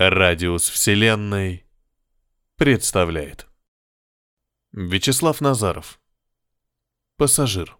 Радиус 0.00 0.68
Вселенной 0.68 1.66
представляет. 2.54 3.48
Вячеслав 4.70 5.40
Назаров. 5.40 6.00
Пассажир. 7.16 7.76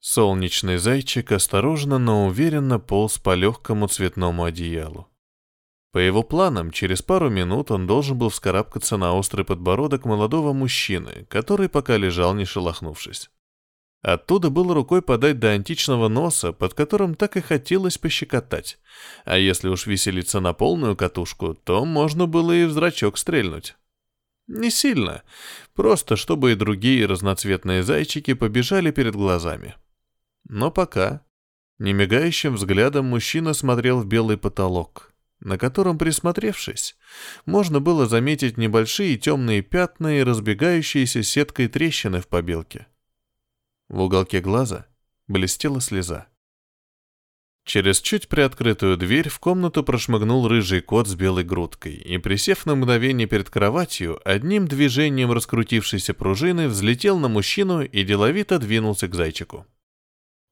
Солнечный 0.00 0.78
зайчик 0.78 1.32
осторожно, 1.32 1.98
но 1.98 2.24
уверенно 2.28 2.78
полз 2.78 3.18
по 3.18 3.34
легкому 3.34 3.88
цветному 3.88 4.44
одеялу. 4.44 5.10
По 5.90 5.98
его 5.98 6.22
планам, 6.22 6.70
через 6.70 7.02
пару 7.02 7.28
минут 7.28 7.70
он 7.70 7.86
должен 7.86 8.16
был 8.16 8.30
вскарабкаться 8.30 8.96
на 8.96 9.12
острый 9.12 9.44
подбородок 9.44 10.06
молодого 10.06 10.54
мужчины, 10.54 11.26
который 11.28 11.68
пока 11.68 11.98
лежал, 11.98 12.32
не 12.32 12.46
шелохнувшись. 12.46 13.30
Оттуда 14.02 14.50
было 14.50 14.74
рукой 14.74 15.00
подать 15.00 15.38
до 15.38 15.50
античного 15.50 16.08
носа, 16.08 16.52
под 16.52 16.74
которым 16.74 17.14
так 17.14 17.36
и 17.36 17.40
хотелось 17.40 17.98
пощекотать. 17.98 18.78
А 19.24 19.38
если 19.38 19.68
уж 19.68 19.86
веселиться 19.86 20.40
на 20.40 20.52
полную 20.52 20.96
катушку, 20.96 21.54
то 21.54 21.84
можно 21.84 22.26
было 22.26 22.50
и 22.50 22.64
в 22.64 22.72
зрачок 22.72 23.16
стрельнуть. 23.16 23.76
Не 24.48 24.70
сильно, 24.70 25.22
просто 25.74 26.16
чтобы 26.16 26.50
и 26.52 26.56
другие 26.56 27.06
разноцветные 27.06 27.84
зайчики 27.84 28.34
побежали 28.34 28.90
перед 28.90 29.14
глазами. 29.14 29.76
Но 30.48 30.72
пока, 30.72 31.22
немигающим 31.78 32.56
взглядом 32.56 33.06
мужчина 33.06 33.54
смотрел 33.54 34.00
в 34.00 34.06
белый 34.06 34.36
потолок, 34.36 35.12
на 35.38 35.58
котором, 35.58 35.96
присмотревшись, 35.96 36.96
можно 37.46 37.78
было 37.78 38.06
заметить 38.06 38.58
небольшие 38.58 39.16
темные 39.16 39.62
пятна 39.62 40.18
и 40.18 40.24
разбегающиеся 40.24 41.22
сеткой 41.22 41.68
трещины 41.68 42.20
в 42.20 42.26
побелке. 42.26 42.88
В 43.92 44.00
уголке 44.00 44.40
глаза 44.40 44.86
блестела 45.28 45.82
слеза. 45.82 46.26
Через 47.66 48.00
чуть 48.00 48.26
приоткрытую 48.26 48.96
дверь 48.96 49.28
в 49.28 49.38
комнату 49.38 49.84
прошмыгнул 49.84 50.48
рыжий 50.48 50.80
кот 50.80 51.06
с 51.08 51.14
белой 51.14 51.44
грудкой 51.44 51.96
и, 51.96 52.16
присев 52.16 52.64
на 52.64 52.74
мгновение 52.74 53.26
перед 53.26 53.50
кроватью, 53.50 54.18
одним 54.24 54.66
движением 54.66 55.30
раскрутившейся 55.30 56.14
пружины 56.14 56.68
взлетел 56.68 57.18
на 57.18 57.28
мужчину 57.28 57.82
и 57.82 58.02
деловито 58.02 58.58
двинулся 58.58 59.08
к 59.08 59.14
зайчику. 59.14 59.66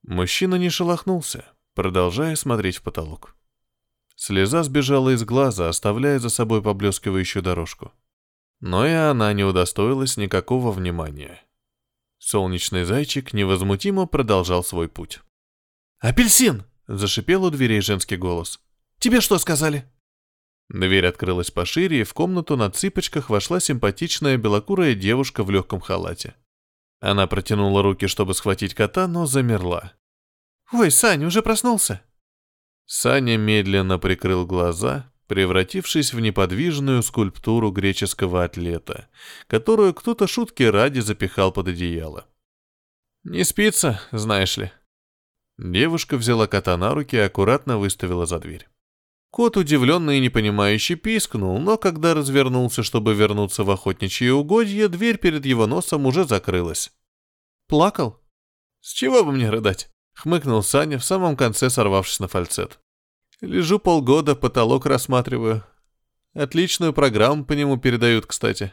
Мужчина 0.03 0.57
не 0.57 0.69
шелохнулся, 0.69 1.47
продолжая 1.75 2.37
смотреть 2.37 2.77
в 2.77 2.83
потолок. 2.83 3.37
Слеза 4.17 4.63
сбежала 4.65 5.15
из 5.15 5.25
глаза, 5.25 5.71
оставляя 5.71 6.19
за 6.19 6.29
собой 6.29 6.61
поблескивающую 6.61 7.43
дорожку. 7.43 7.91
Но 8.61 8.87
и 8.87 8.93
она 8.93 9.33
не 9.33 9.45
удостоилась 9.45 10.19
никакого 10.19 10.73
внимания. 10.73 11.41
Солнечный 12.21 12.85
зайчик 12.85 13.33
невозмутимо 13.33 14.07
продолжал 14.07 14.63
свой 14.63 14.89
путь. 14.89 15.21
«Апельсин!»— 16.01 16.65
зашипел 16.87 17.45
у 17.45 17.51
дверей 17.51 17.81
женский 17.81 18.17
голос. 18.17 18.61
«Тебе 18.99 19.23
что 19.23 19.39
сказали?» 19.39 19.91
Дверь 20.69 21.07
открылась 21.07 21.51
пошире, 21.51 22.03
и 22.03 22.05
в 22.05 22.13
комнату 22.13 22.59
на 22.59 22.71
цыпочках 22.71 23.31
вошла 23.31 23.59
симпатичная 23.59 24.37
белокурая 24.37 24.95
девушка 24.95 25.43
в 25.43 25.51
легком 25.51 25.81
халате. 25.81 26.37
Она 27.01 27.27
протянула 27.27 27.83
руки, 27.83 28.07
чтобы 28.07 28.35
схватить 28.35 28.75
кота, 28.75 29.09
но 29.09 29.25
замерла. 29.25 29.95
«Ой, 30.73 30.91
Саня, 30.91 31.27
уже 31.27 31.41
проснулся?» 31.41 32.03
Саня 32.85 33.39
медленно 33.39 33.99
прикрыл 33.99 34.47
глаза, 34.47 35.10
превратившись 35.31 36.13
в 36.13 36.19
неподвижную 36.19 37.05
скульптуру 37.05 37.71
греческого 37.71 38.43
атлета, 38.43 39.07
которую 39.47 39.95
кто-то 39.95 40.27
шутки 40.27 40.65
ради 40.65 40.99
запихал 40.99 41.53
под 41.53 41.69
одеяло. 41.69 42.27
«Не 43.23 43.45
спится, 43.45 44.01
знаешь 44.11 44.57
ли». 44.57 44.73
Девушка 45.57 46.17
взяла 46.17 46.49
кота 46.49 46.77
на 46.77 46.95
руки 46.95 47.15
и 47.15 47.21
аккуратно 47.21 47.79
выставила 47.79 48.27
за 48.27 48.41
дверь. 48.41 48.69
Кот, 49.31 49.57
удивленный 49.57 50.19
и 50.19 50.21
непонимающий, 50.21 50.97
пискнул, 50.97 51.61
но 51.61 51.79
когда 51.79 52.13
развернулся, 52.13 52.83
чтобы 52.83 53.15
вернуться 53.15 53.63
в 53.63 53.71
охотничье 53.71 54.33
угодье, 54.33 54.89
дверь 54.89 55.19
перед 55.19 55.47
его 55.47 55.69
носом 55.69 56.07
уже 56.07 56.25
закрылась. 56.25 56.91
«Плакал?» 57.69 58.21
«С 58.81 58.93
чего 58.93 59.23
бы 59.23 59.31
мне 59.31 59.49
рыдать?»— 59.49 59.93
хмыкнул 60.15 60.65
Саня, 60.65 60.99
в 60.99 61.05
самом 61.05 61.37
конце 61.37 61.71
сорвавшись 61.71 62.19
на 62.19 62.27
фальцет. 62.27 62.81
Лежу 63.41 63.79
полгода, 63.79 64.37
потолок 64.37 64.85
рассматриваю. 64.85 65.65
Отличную 66.35 66.93
программу 66.93 67.45
по 67.45 67.55
нему 67.55 67.79
передают, 67.79 68.27
кстати. 68.27 68.73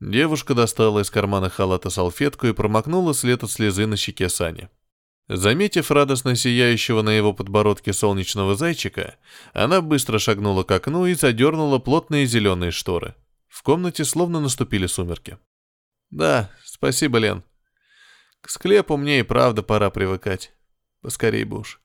Девушка 0.00 0.54
достала 0.54 1.00
из 1.00 1.10
кармана 1.10 1.50
халата 1.50 1.90
салфетку 1.90 2.46
и 2.46 2.54
промокнула 2.54 3.12
след 3.12 3.42
от 3.44 3.50
слезы 3.50 3.86
на 3.86 3.98
щеке 3.98 4.30
Сани. 4.30 4.70
Заметив 5.28 5.90
радостно 5.90 6.36
сияющего 6.36 7.02
на 7.02 7.10
его 7.10 7.34
подбородке 7.34 7.92
солнечного 7.92 8.56
зайчика, 8.56 9.16
она 9.52 9.82
быстро 9.82 10.18
шагнула 10.18 10.64
к 10.64 10.70
окну 10.70 11.04
и 11.06 11.14
задернула 11.14 11.78
плотные 11.78 12.24
зеленые 12.24 12.70
шторы. 12.70 13.14
В 13.46 13.62
комнате 13.62 14.06
словно 14.06 14.40
наступили 14.40 14.86
сумерки. 14.86 15.38
«Да, 16.08 16.50
спасибо, 16.64 17.18
Лен. 17.18 17.44
К 18.40 18.48
склепу 18.48 18.96
мне 18.96 19.20
и 19.20 19.22
правда 19.22 19.62
пора 19.62 19.90
привыкать. 19.90 20.52
Поскорей 21.02 21.44
бы 21.44 21.58
уж». 21.58 21.80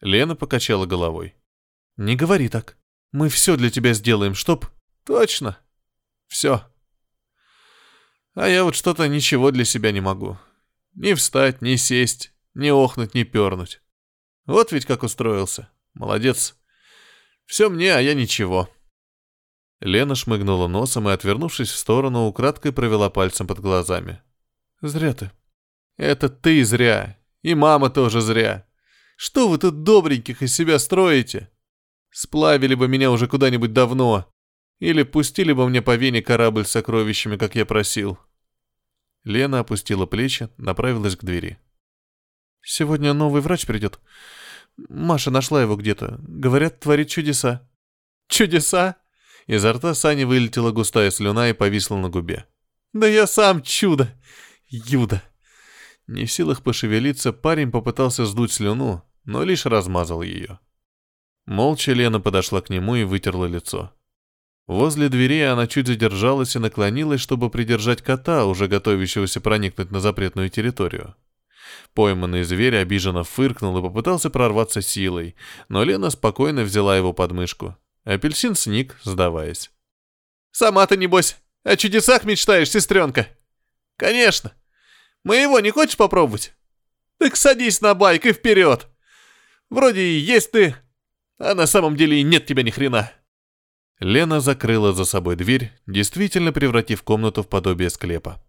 Лена 0.00 0.36
покачала 0.36 0.86
головой. 0.86 1.34
«Не 1.96 2.16
говори 2.16 2.48
так. 2.48 2.76
Мы 3.12 3.28
все 3.28 3.56
для 3.56 3.70
тебя 3.70 3.94
сделаем, 3.94 4.34
чтоб...» 4.34 4.66
«Точно. 5.04 5.56
Все. 6.26 6.66
А 8.34 8.48
я 8.48 8.64
вот 8.64 8.74
что-то 8.74 9.06
ничего 9.06 9.52
для 9.52 9.64
себя 9.64 9.92
не 9.92 10.00
могу. 10.00 10.36
Ни 10.94 11.14
встать, 11.14 11.62
ни 11.62 11.76
сесть, 11.76 12.32
ни 12.54 12.70
охнуть, 12.70 13.14
ни 13.14 13.22
пернуть. 13.22 13.80
Вот 14.46 14.72
ведь 14.72 14.84
как 14.84 15.04
устроился. 15.04 15.70
Молодец. 15.94 16.58
Все 17.46 17.70
мне, 17.70 17.94
а 17.94 18.00
я 18.00 18.14
ничего». 18.14 18.68
Лена 19.80 20.14
шмыгнула 20.14 20.68
носом 20.68 21.08
и, 21.08 21.12
отвернувшись 21.12 21.70
в 21.70 21.76
сторону, 21.76 22.26
украдкой 22.26 22.72
провела 22.72 23.10
пальцем 23.10 23.46
под 23.46 23.60
глазами. 23.60 24.22
«Зря 24.82 25.14
ты». 25.14 25.30
«Это 25.96 26.28
ты 26.28 26.64
зря. 26.64 27.18
И 27.42 27.54
мама 27.54 27.90
тоже 27.90 28.20
зря. 28.20 28.65
Что 29.16 29.48
вы 29.48 29.58
тут 29.58 29.82
добреньких 29.82 30.42
из 30.42 30.54
себя 30.54 30.78
строите? 30.78 31.50
Сплавили 32.10 32.74
бы 32.74 32.86
меня 32.86 33.10
уже 33.10 33.26
куда-нибудь 33.26 33.72
давно. 33.72 34.30
Или 34.78 35.02
пустили 35.02 35.52
бы 35.52 35.68
мне 35.68 35.80
по 35.82 35.96
вене 35.96 36.22
корабль 36.22 36.66
с 36.66 36.70
сокровищами, 36.70 37.36
как 37.36 37.54
я 37.54 37.64
просил. 37.64 38.18
Лена 39.24 39.60
опустила 39.60 40.06
плечи, 40.06 40.50
направилась 40.58 41.16
к 41.16 41.24
двери. 41.24 41.58
«Сегодня 42.62 43.12
новый 43.12 43.40
врач 43.40 43.66
придет. 43.66 43.98
Маша 44.76 45.30
нашла 45.30 45.62
его 45.62 45.76
где-то. 45.76 46.16
Говорят, 46.20 46.80
творит 46.80 47.08
чудеса». 47.08 47.68
«Чудеса?» 48.28 48.96
Изо 49.46 49.72
рта 49.72 49.94
Сани 49.94 50.24
вылетела 50.24 50.72
густая 50.72 51.10
слюна 51.10 51.50
и 51.50 51.52
повисла 51.54 51.96
на 51.96 52.08
губе. 52.08 52.46
«Да 52.92 53.06
я 53.06 53.26
сам 53.26 53.62
чудо! 53.62 54.12
Юда!» 54.68 55.22
Не 56.06 56.24
в 56.24 56.32
силах 56.32 56.62
пошевелиться, 56.62 57.32
парень 57.32 57.70
попытался 57.70 58.26
сдуть 58.26 58.52
слюну, 58.52 59.02
но 59.24 59.42
лишь 59.42 59.66
размазал 59.66 60.22
ее. 60.22 60.60
Молча 61.46 61.92
Лена 61.92 62.20
подошла 62.20 62.60
к 62.60 62.70
нему 62.70 62.96
и 62.96 63.04
вытерла 63.04 63.46
лицо. 63.46 63.92
Возле 64.66 65.08
двери 65.08 65.42
она 65.42 65.66
чуть 65.66 65.86
задержалась 65.86 66.56
и 66.56 66.58
наклонилась, 66.58 67.20
чтобы 67.20 67.50
придержать 67.50 68.02
кота, 68.02 68.46
уже 68.46 68.66
готовящегося 68.66 69.40
проникнуть 69.40 69.92
на 69.92 70.00
запретную 70.00 70.50
территорию. 70.50 71.14
Пойманный 71.94 72.42
зверь 72.42 72.76
обиженно 72.76 73.22
фыркнул 73.22 73.78
и 73.78 73.82
попытался 73.82 74.28
прорваться 74.28 74.82
силой, 74.82 75.36
но 75.68 75.84
Лена 75.84 76.10
спокойно 76.10 76.62
взяла 76.62 76.96
его 76.96 77.12
под 77.12 77.32
мышку. 77.32 77.76
Апельсин 78.04 78.54
сник, 78.54 78.96
сдаваясь. 79.02 79.70
«Сама 80.50 80.86
ты, 80.86 80.96
небось, 80.96 81.36
о 81.64 81.76
чудесах 81.76 82.24
мечтаешь, 82.24 82.70
сестренка?» 82.70 83.28
«Конечно!» 83.96 84.52
Моего 85.26 85.58
не 85.58 85.72
хочешь 85.72 85.96
попробовать? 85.96 86.54
Так 87.18 87.34
садись 87.34 87.80
на 87.80 87.94
байк 87.94 88.26
и 88.26 88.32
вперед. 88.32 88.86
Вроде 89.70 90.00
и 90.00 90.18
есть 90.20 90.52
ты, 90.52 90.76
а 91.36 91.56
на 91.56 91.66
самом 91.66 91.96
деле 91.96 92.20
и 92.20 92.22
нет 92.22 92.46
тебя 92.46 92.62
ни 92.62 92.70
хрена. 92.70 93.10
Лена 93.98 94.38
закрыла 94.38 94.92
за 94.92 95.04
собой 95.04 95.34
дверь, 95.34 95.72
действительно 95.88 96.52
превратив 96.52 97.02
комнату 97.02 97.42
в 97.42 97.48
подобие 97.48 97.90
склепа. 97.90 98.40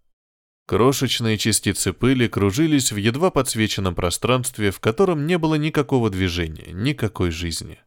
Крошечные 0.68 1.40
частицы 1.40 1.94
пыли 1.94 2.28
кружились 2.28 2.92
в 2.92 2.98
едва 2.98 3.32
подсвеченном 3.32 3.96
пространстве, 3.96 4.70
в 4.70 4.80
котором 4.80 5.26
не 5.26 5.40
было 5.40 5.56
никакого 5.56 6.12
движения, 6.12 6.72
никакой 6.74 7.32
жизни. 7.32 7.80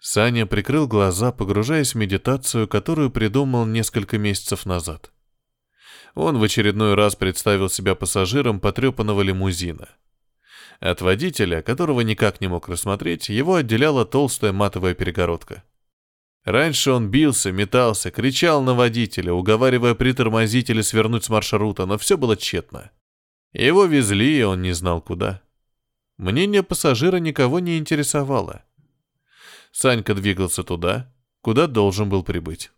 Саня 0.00 0.46
прикрыл 0.46 0.88
глаза, 0.88 1.30
погружаясь 1.30 1.94
в 1.94 1.98
медитацию, 1.98 2.66
которую 2.66 3.12
придумал 3.12 3.66
несколько 3.66 4.18
месяцев 4.18 4.66
назад 4.66 5.13
он 6.14 6.38
в 6.38 6.42
очередной 6.42 6.94
раз 6.94 7.16
представил 7.16 7.68
себя 7.68 7.94
пассажиром 7.94 8.60
потрепанного 8.60 9.22
лимузина. 9.22 9.88
От 10.80 11.00
водителя, 11.00 11.62
которого 11.62 12.00
никак 12.02 12.40
не 12.40 12.48
мог 12.48 12.68
рассмотреть, 12.68 13.28
его 13.28 13.56
отделяла 13.56 14.04
толстая 14.04 14.52
матовая 14.52 14.94
перегородка. 14.94 15.62
Раньше 16.44 16.90
он 16.90 17.10
бился, 17.10 17.52
метался, 17.52 18.10
кричал 18.10 18.62
на 18.62 18.74
водителя, 18.74 19.32
уговаривая 19.32 19.94
притормозить 19.94 20.68
или 20.68 20.82
свернуть 20.82 21.24
с 21.24 21.30
маршрута, 21.30 21.86
но 21.86 21.96
все 21.96 22.18
было 22.18 22.36
тщетно. 22.36 22.90
Его 23.52 23.86
везли, 23.86 24.40
и 24.40 24.42
он 24.42 24.60
не 24.60 24.72
знал 24.72 25.00
куда. 25.00 25.40
Мнение 26.18 26.62
пассажира 26.62 27.16
никого 27.16 27.60
не 27.60 27.78
интересовало. 27.78 28.64
Санька 29.72 30.14
двигался 30.14 30.62
туда, 30.62 31.12
куда 31.40 31.66
должен 31.66 32.08
был 32.08 32.22
прибыть. 32.22 32.70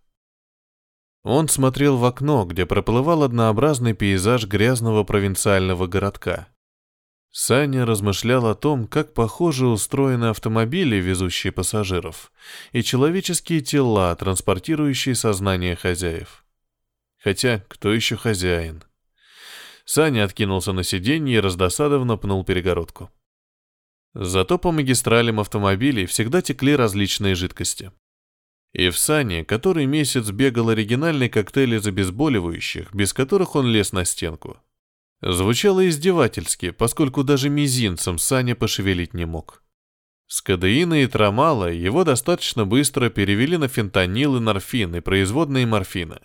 Он 1.28 1.48
смотрел 1.48 1.96
в 1.96 2.04
окно, 2.04 2.44
где 2.44 2.66
проплывал 2.66 3.24
однообразный 3.24 3.94
пейзаж 3.94 4.46
грязного 4.46 5.02
провинциального 5.02 5.88
городка. 5.88 6.46
Саня 7.32 7.84
размышлял 7.84 8.46
о 8.46 8.54
том, 8.54 8.86
как 8.86 9.12
похоже 9.12 9.66
устроены 9.66 10.26
автомобили, 10.26 10.94
везущие 10.98 11.52
пассажиров, 11.52 12.30
и 12.70 12.80
человеческие 12.84 13.60
тела, 13.60 14.14
транспортирующие 14.14 15.16
сознание 15.16 15.74
хозяев. 15.74 16.44
Хотя, 17.18 17.64
кто 17.66 17.92
еще 17.92 18.14
хозяин? 18.14 18.84
Саня 19.84 20.22
откинулся 20.26 20.72
на 20.72 20.84
сиденье 20.84 21.38
и 21.38 21.40
раздосадованно 21.40 22.16
пнул 22.16 22.44
перегородку. 22.44 23.10
Зато 24.14 24.58
по 24.58 24.70
магистралям 24.70 25.40
автомобилей 25.40 26.06
всегда 26.06 26.40
текли 26.40 26.76
различные 26.76 27.34
жидкости. 27.34 27.90
И 28.76 28.90
в 28.90 28.98
Сане, 28.98 29.42
который 29.42 29.86
месяц 29.86 30.28
бегал 30.28 30.68
оригинальный 30.68 31.30
коктейль 31.30 31.76
из 31.76 31.86
обезболивающих, 31.86 32.92
без 32.92 33.14
которых 33.14 33.56
он 33.56 33.68
лез 33.68 33.92
на 33.92 34.04
стенку. 34.04 34.58
Звучало 35.22 35.88
издевательски, 35.88 36.72
поскольку 36.72 37.24
даже 37.24 37.48
мизинцем 37.48 38.18
Саня 38.18 38.54
пошевелить 38.54 39.14
не 39.14 39.24
мог. 39.24 39.62
С 40.26 40.42
кадеина 40.42 41.02
и 41.02 41.06
трамала 41.06 41.72
его 41.72 42.04
достаточно 42.04 42.66
быстро 42.66 43.08
перевели 43.08 43.56
на 43.56 43.68
фентанил 43.68 44.36
и 44.36 44.40
норфин 44.40 44.94
и 44.96 45.00
производные 45.00 45.64
морфина. 45.64 46.20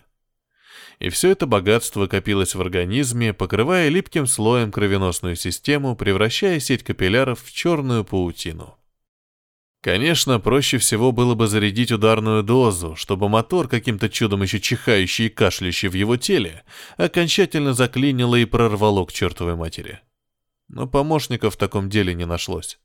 И 0.98 1.08
все 1.08 1.30
это 1.30 1.46
богатство 1.46 2.06
копилось 2.06 2.54
в 2.54 2.60
организме, 2.60 3.32
покрывая 3.32 3.88
липким 3.88 4.26
слоем 4.26 4.70
кровеносную 4.70 5.36
систему, 5.36 5.96
превращая 5.96 6.60
сеть 6.60 6.84
капилляров 6.84 7.42
в 7.42 7.50
черную 7.50 8.04
паутину. 8.04 8.76
Конечно, 9.82 10.38
проще 10.38 10.78
всего 10.78 11.10
было 11.10 11.34
бы 11.34 11.48
зарядить 11.48 11.90
ударную 11.90 12.44
дозу, 12.44 12.94
чтобы 12.94 13.28
мотор, 13.28 13.66
каким-то 13.66 14.08
чудом 14.08 14.42
еще 14.42 14.60
чихающий 14.60 15.26
и 15.26 15.28
кашляющий 15.28 15.88
в 15.88 15.94
его 15.94 16.16
теле, 16.16 16.62
окончательно 16.96 17.74
заклинило 17.74 18.36
и 18.36 18.44
прорвало 18.44 19.04
к 19.04 19.12
чертовой 19.12 19.56
матери. 19.56 20.00
Но 20.68 20.86
помощников 20.86 21.54
в 21.54 21.56
таком 21.56 21.90
деле 21.90 22.14
не 22.14 22.26
нашлось. 22.26 22.78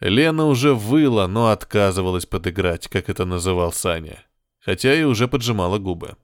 Лена 0.00 0.44
уже 0.44 0.74
выла, 0.74 1.26
но 1.28 1.48
отказывалась 1.48 2.26
подыграть, 2.26 2.88
как 2.88 3.08
это 3.08 3.24
называл 3.24 3.72
Саня, 3.72 4.22
хотя 4.60 4.94
и 4.94 5.04
уже 5.04 5.28
поджимала 5.28 5.78
губы. 5.78 6.18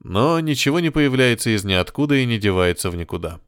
Но 0.00 0.40
ничего 0.40 0.80
не 0.80 0.90
появляется 0.90 1.50
из 1.54 1.62
ниоткуда 1.62 2.16
и 2.16 2.26
не 2.26 2.38
девается 2.38 2.90
в 2.90 2.96
никуда. 2.96 3.40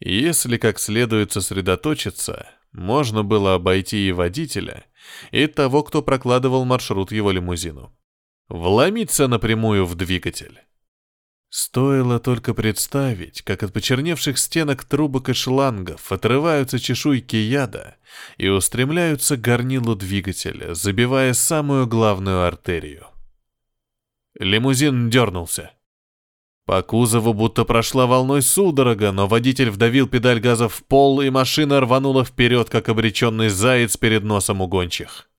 Если 0.00 0.56
как 0.56 0.78
следует 0.78 1.30
сосредоточиться, 1.30 2.48
можно 2.72 3.22
было 3.22 3.54
обойти 3.54 4.08
и 4.08 4.12
водителя, 4.12 4.84
и 5.30 5.46
того, 5.46 5.82
кто 5.82 6.02
прокладывал 6.02 6.64
маршрут 6.64 7.12
его 7.12 7.30
лимузину. 7.30 7.94
Вломиться 8.48 9.28
напрямую 9.28 9.84
в 9.84 9.94
двигатель. 9.94 10.60
Стоило 11.50 12.20
только 12.20 12.52
представить, 12.52 13.40
как 13.40 13.62
от 13.62 13.72
почерневших 13.72 14.36
стенок 14.36 14.84
трубок 14.84 15.30
и 15.30 15.32
шлангов 15.32 16.12
отрываются 16.12 16.78
чешуйки 16.78 17.36
яда 17.36 17.96
и 18.36 18.48
устремляются 18.48 19.38
к 19.38 19.40
горнилу 19.40 19.94
двигателя, 19.96 20.74
забивая 20.74 21.32
самую 21.32 21.86
главную 21.86 22.44
артерию. 22.44 23.06
Лимузин 24.38 25.08
дернулся. 25.08 25.72
По 26.68 26.82
кузову 26.82 27.32
будто 27.32 27.64
прошла 27.64 28.04
волной 28.04 28.42
судорога, 28.42 29.10
но 29.10 29.26
водитель 29.26 29.70
вдавил 29.70 30.06
педаль 30.06 30.38
газа 30.38 30.68
в 30.68 30.84
пол, 30.84 31.22
и 31.22 31.30
машина 31.30 31.80
рванула 31.80 32.26
вперед, 32.26 32.68
как 32.68 32.90
обреченный 32.90 33.48
заяц 33.48 33.96
перед 33.96 34.22
носом 34.22 34.60
угончих. 34.60 35.30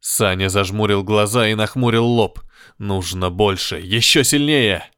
Саня 0.00 0.48
зажмурил 0.48 1.04
глаза 1.04 1.46
и 1.46 1.54
нахмурил 1.54 2.04
лоб. 2.04 2.40
«Нужно 2.78 3.30
больше, 3.30 3.76
еще 3.76 4.24
сильнее!» 4.24 4.90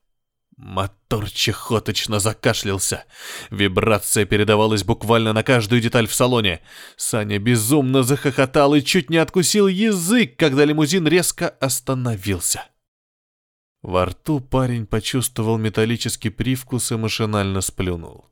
Мотор 0.56 1.28
чехоточно 1.28 2.20
закашлялся. 2.20 3.04
Вибрация 3.50 4.24
передавалась 4.24 4.82
буквально 4.82 5.34
на 5.34 5.42
каждую 5.42 5.82
деталь 5.82 6.06
в 6.06 6.14
салоне. 6.14 6.62
Саня 6.96 7.38
безумно 7.38 8.02
захохотал 8.02 8.74
и 8.74 8.82
чуть 8.82 9.10
не 9.10 9.18
откусил 9.18 9.66
язык, 9.66 10.38
когда 10.38 10.64
лимузин 10.64 11.06
резко 11.06 11.50
остановился. 11.50 12.64
Во 13.86 14.04
рту 14.04 14.40
парень 14.40 14.84
почувствовал 14.84 15.58
металлический 15.58 16.30
привкус 16.30 16.90
и 16.90 16.96
машинально 16.96 17.60
сплюнул. 17.60 18.26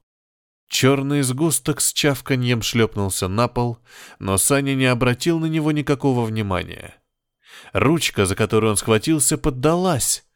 Черный 0.68 1.22
сгусток 1.22 1.80
с 1.80 1.92
чавканьем 1.92 2.60
шлепнулся 2.60 3.28
на 3.28 3.46
пол, 3.46 3.78
но 4.18 4.36
Саня 4.36 4.74
не 4.74 4.86
обратил 4.86 5.38
на 5.38 5.46
него 5.46 5.70
никакого 5.70 6.24
внимания. 6.24 6.96
Ручка, 7.72 8.26
за 8.26 8.34
которую 8.34 8.72
он 8.72 8.76
схватился, 8.76 9.38
поддалась. 9.38 10.26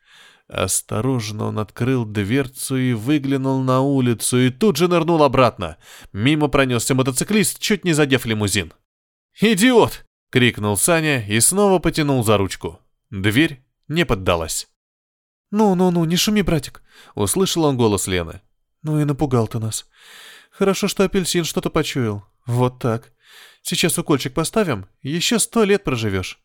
Осторожно 0.46 1.46
он 1.46 1.58
открыл 1.58 2.04
дверцу 2.04 2.76
и 2.76 2.92
выглянул 2.92 3.60
на 3.60 3.80
улицу, 3.80 4.38
и 4.38 4.50
тут 4.50 4.76
же 4.76 4.86
нырнул 4.86 5.24
обратно. 5.24 5.78
Мимо 6.12 6.46
пронесся 6.46 6.94
мотоциклист, 6.94 7.58
чуть 7.58 7.84
не 7.84 7.92
задев 7.92 8.24
лимузин. 8.24 8.72
«Идиот!»— 9.40 10.06
крикнул 10.30 10.76
Саня 10.76 11.26
и 11.26 11.40
снова 11.40 11.80
потянул 11.80 12.22
за 12.22 12.36
ручку. 12.36 12.78
Дверь 13.10 13.64
не 13.88 14.06
поддалась. 14.06 14.68
«Ну-ну-ну, 15.50 16.04
не 16.04 16.16
шуми, 16.16 16.42
братик»,— 16.42 16.82
услышал 17.14 17.64
он 17.64 17.76
голос 17.76 18.06
Лены. 18.06 18.42
«Ну 18.82 19.00
и 19.00 19.04
напугал 19.04 19.48
ты 19.48 19.58
нас. 19.58 19.86
Хорошо, 20.50 20.88
что 20.88 21.04
апельсин 21.04 21.44
что-то 21.44 21.70
почуял. 21.70 22.24
Вот 22.46 22.78
так. 22.78 23.12
Сейчас 23.62 23.98
укольчик 23.98 24.34
поставим, 24.34 24.86
еще 25.02 25.38
сто 25.38 25.64
лет 25.64 25.84
проживешь». 25.84 26.40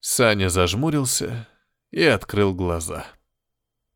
Саня 0.00 0.48
зажмурился 0.48 1.48
и 1.90 2.02
открыл 2.02 2.54
глаза. 2.54 3.06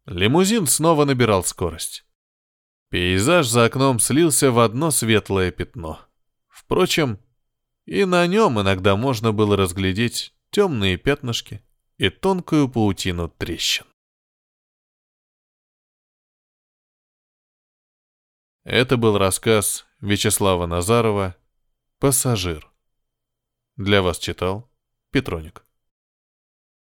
Лимузин 0.07 0.67
снова 0.67 1.05
набирал 1.05 1.43
скорость. 1.43 2.05
Пейзаж 2.91 3.49
за 3.49 3.65
окном 3.65 3.99
слился 3.99 4.53
в 4.53 4.61
одно 4.61 4.93
светлое 4.93 5.51
пятно. 5.51 6.01
Впрочем, 6.49 7.19
и 7.87 8.05
на 8.05 8.27
нем 8.27 8.61
иногда 8.61 8.95
можно 8.95 9.33
было 9.33 9.57
разглядеть 9.57 10.33
темные 10.51 10.97
пятнышки, 10.97 11.63
и 11.99 12.11
тонкую 12.11 12.69
паутину 12.69 13.29
трещин. 13.29 13.87
Это 18.65 18.97
был 18.97 19.17
рассказ 19.17 19.87
Вячеслава 20.01 20.67
Назарова 20.67 21.37
«Пассажир». 21.99 22.71
Для 23.77 24.03
вас 24.03 24.19
читал 24.19 24.71
Петроник. 25.11 25.66